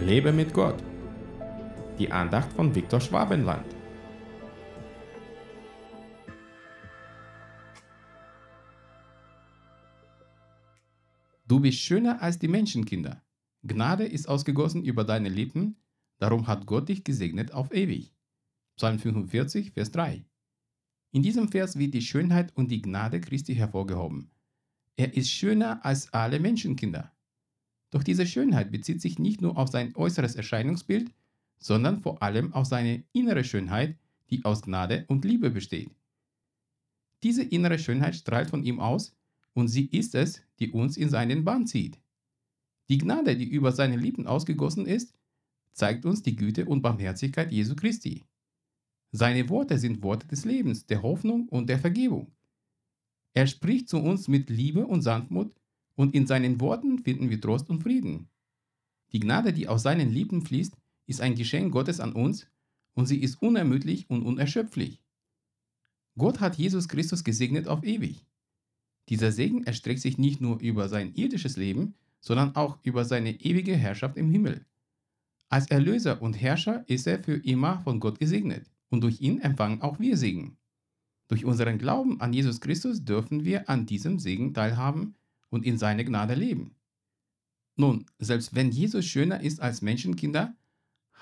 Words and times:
Lebe 0.00 0.32
mit 0.32 0.52
Gott. 0.52 0.82
Die 1.98 2.10
Andacht 2.10 2.52
von 2.52 2.74
Viktor 2.74 3.00
Schwabenland. 3.00 3.64
Du 11.46 11.60
bist 11.60 11.78
schöner 11.78 12.20
als 12.20 12.38
die 12.38 12.48
Menschenkinder. 12.48 13.22
Gnade 13.62 14.04
ist 14.04 14.28
ausgegossen 14.28 14.84
über 14.84 15.04
deine 15.04 15.28
Lippen, 15.28 15.76
darum 16.18 16.48
hat 16.48 16.66
Gott 16.66 16.88
dich 16.88 17.04
gesegnet 17.04 17.52
auf 17.52 17.72
ewig. 17.72 18.12
Psalm 18.76 18.98
45, 18.98 19.70
Vers 19.70 19.92
3. 19.92 20.26
In 21.12 21.22
diesem 21.22 21.48
Vers 21.48 21.78
wird 21.78 21.94
die 21.94 22.02
Schönheit 22.02 22.54
und 22.56 22.70
die 22.70 22.82
Gnade 22.82 23.20
Christi 23.20 23.54
hervorgehoben. 23.54 24.32
Er 24.96 25.16
ist 25.16 25.30
schöner 25.30 25.84
als 25.84 26.12
alle 26.12 26.40
Menschenkinder. 26.40 27.13
Doch 27.94 28.02
diese 28.02 28.26
Schönheit 28.26 28.72
bezieht 28.72 29.00
sich 29.00 29.20
nicht 29.20 29.40
nur 29.40 29.56
auf 29.56 29.68
sein 29.68 29.94
äußeres 29.94 30.34
Erscheinungsbild, 30.34 31.12
sondern 31.60 32.00
vor 32.00 32.24
allem 32.24 32.52
auf 32.52 32.66
seine 32.66 33.04
innere 33.12 33.44
Schönheit, 33.44 33.96
die 34.30 34.44
aus 34.44 34.62
Gnade 34.62 35.04
und 35.06 35.24
Liebe 35.24 35.48
besteht. 35.48 35.94
Diese 37.22 37.44
innere 37.44 37.78
Schönheit 37.78 38.16
strahlt 38.16 38.50
von 38.50 38.64
ihm 38.64 38.80
aus 38.80 39.14
und 39.52 39.68
sie 39.68 39.86
ist 39.86 40.16
es, 40.16 40.42
die 40.58 40.72
uns 40.72 40.96
in 40.96 41.08
seinen 41.08 41.44
Bann 41.44 41.68
zieht. 41.68 42.00
Die 42.88 42.98
Gnade, 42.98 43.36
die 43.36 43.48
über 43.48 43.70
seine 43.70 43.96
Lippen 43.96 44.26
ausgegossen 44.26 44.86
ist, 44.86 45.14
zeigt 45.72 46.04
uns 46.04 46.20
die 46.20 46.34
Güte 46.34 46.64
und 46.64 46.82
Barmherzigkeit 46.82 47.52
Jesu 47.52 47.76
Christi. 47.76 48.24
Seine 49.12 49.48
Worte 49.48 49.78
sind 49.78 50.02
Worte 50.02 50.26
des 50.26 50.44
Lebens, 50.44 50.84
der 50.84 51.00
Hoffnung 51.04 51.48
und 51.48 51.68
der 51.68 51.78
Vergebung. 51.78 52.32
Er 53.34 53.46
spricht 53.46 53.88
zu 53.88 53.98
uns 53.98 54.26
mit 54.26 54.50
Liebe 54.50 54.84
und 54.84 55.02
Sanftmut 55.02 55.54
und 55.94 56.14
in 56.14 56.26
seinen 56.26 56.60
Worten 56.60 56.98
finden 56.98 57.30
wir 57.30 57.40
Trost 57.40 57.70
und 57.70 57.82
Frieden. 57.82 58.28
Die 59.12 59.20
Gnade, 59.20 59.52
die 59.52 59.68
aus 59.68 59.82
seinen 59.82 60.10
Lippen 60.10 60.42
fließt, 60.42 60.76
ist 61.06 61.20
ein 61.20 61.34
Geschenk 61.34 61.72
Gottes 61.72 62.00
an 62.00 62.12
uns 62.12 62.46
und 62.94 63.06
sie 63.06 63.20
ist 63.20 63.40
unermüdlich 63.42 64.08
und 64.10 64.22
unerschöpflich. 64.22 65.00
Gott 66.16 66.40
hat 66.40 66.56
Jesus 66.56 66.88
Christus 66.88 67.24
gesegnet 67.24 67.68
auf 67.68 67.84
ewig. 67.84 68.26
Dieser 69.08 69.32
Segen 69.32 69.64
erstreckt 69.64 70.00
sich 70.00 70.16
nicht 70.16 70.40
nur 70.40 70.60
über 70.60 70.88
sein 70.88 71.14
irdisches 71.14 71.56
Leben, 71.56 71.94
sondern 72.20 72.56
auch 72.56 72.78
über 72.82 73.04
seine 73.04 73.40
ewige 73.40 73.76
Herrschaft 73.76 74.16
im 74.16 74.30
Himmel. 74.30 74.64
Als 75.48 75.66
Erlöser 75.70 76.22
und 76.22 76.40
Herrscher 76.40 76.84
ist 76.88 77.06
er 77.06 77.22
für 77.22 77.36
immer 77.36 77.80
von 77.80 78.00
Gott 78.00 78.18
gesegnet 78.18 78.70
und 78.88 79.02
durch 79.02 79.20
ihn 79.20 79.40
empfangen 79.40 79.82
auch 79.82 80.00
wir 80.00 80.16
Segen. 80.16 80.56
Durch 81.28 81.44
unseren 81.44 81.78
Glauben 81.78 82.20
an 82.20 82.32
Jesus 82.32 82.60
Christus 82.60 83.04
dürfen 83.04 83.44
wir 83.44 83.68
an 83.68 83.86
diesem 83.86 84.18
Segen 84.18 84.54
teilhaben 84.54 85.16
und 85.54 85.64
in 85.64 85.78
seiner 85.78 86.02
Gnade 86.02 86.34
leben. 86.34 86.74
Nun, 87.76 88.06
selbst 88.18 88.56
wenn 88.56 88.72
Jesus 88.72 89.04
schöner 89.04 89.40
ist 89.40 89.62
als 89.62 89.82
Menschenkinder, 89.82 90.56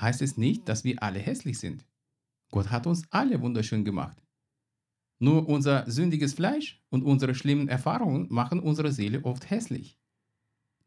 heißt 0.00 0.22
es 0.22 0.38
nicht, 0.38 0.66
dass 0.70 0.84
wir 0.84 1.02
alle 1.02 1.18
hässlich 1.18 1.58
sind. 1.58 1.84
Gott 2.50 2.70
hat 2.70 2.86
uns 2.86 3.04
alle 3.10 3.42
wunderschön 3.42 3.84
gemacht. 3.84 4.22
Nur 5.18 5.48
unser 5.48 5.88
sündiges 5.90 6.32
Fleisch 6.32 6.82
und 6.88 7.02
unsere 7.02 7.34
schlimmen 7.34 7.68
Erfahrungen 7.68 8.26
machen 8.30 8.58
unsere 8.58 8.90
Seele 8.90 9.22
oft 9.24 9.50
hässlich. 9.50 9.98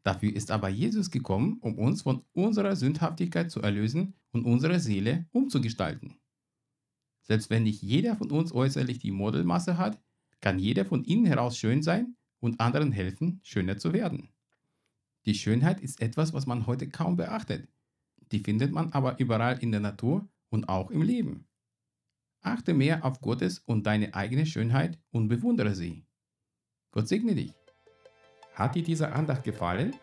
Dafür 0.02 0.34
ist 0.34 0.50
aber 0.50 0.68
Jesus 0.68 1.12
gekommen, 1.12 1.58
um 1.60 1.78
uns 1.78 2.02
von 2.02 2.24
unserer 2.32 2.74
Sündhaftigkeit 2.74 3.52
zu 3.52 3.60
erlösen 3.62 4.14
und 4.32 4.44
unsere 4.44 4.80
Seele 4.80 5.26
umzugestalten. 5.30 6.16
Selbst 7.22 7.48
wenn 7.50 7.62
nicht 7.62 7.80
jeder 7.80 8.16
von 8.16 8.30
uns 8.32 8.52
äußerlich 8.52 8.98
die 8.98 9.12
Modelmasse 9.12 9.78
hat, 9.78 10.00
kann 10.40 10.58
jeder 10.58 10.84
von 10.84 11.04
innen 11.04 11.26
heraus 11.26 11.56
schön 11.56 11.82
sein 11.82 12.16
und 12.46 12.60
anderen 12.60 12.92
helfen, 12.92 13.40
schöner 13.42 13.76
zu 13.76 13.92
werden. 13.92 14.30
Die 15.26 15.34
Schönheit 15.34 15.80
ist 15.80 16.00
etwas, 16.00 16.32
was 16.32 16.46
man 16.46 16.66
heute 16.66 16.88
kaum 16.88 17.16
beachtet. 17.16 17.68
Die 18.32 18.38
findet 18.38 18.72
man 18.72 18.92
aber 18.92 19.18
überall 19.18 19.58
in 19.58 19.72
der 19.72 19.80
Natur 19.80 20.26
und 20.48 20.68
auch 20.68 20.90
im 20.90 21.02
Leben. 21.02 21.46
Achte 22.42 22.72
mehr 22.72 23.04
auf 23.04 23.20
Gottes 23.20 23.58
und 23.58 23.86
deine 23.86 24.14
eigene 24.14 24.46
Schönheit 24.46 24.98
und 25.10 25.26
bewundere 25.26 25.74
sie. 25.74 26.06
Gott 26.92 27.08
segne 27.08 27.34
dich. 27.34 27.52
Hat 28.54 28.76
dir 28.76 28.84
diese 28.84 29.12
Andacht 29.12 29.42
gefallen? 29.42 29.94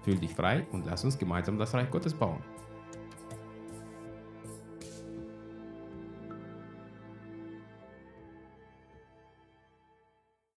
Fühl 0.02 0.18
dich 0.18 0.34
frei 0.34 0.66
und 0.70 0.86
lass 0.86 1.04
uns 1.04 1.18
gemeinsam 1.18 1.58
das 1.58 1.74
Reich 1.74 1.90
Gottes 1.90 2.14
bauen. 2.14 2.42